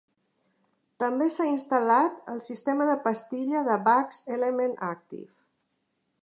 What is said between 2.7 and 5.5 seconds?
de pastilla de Baggs Element Active.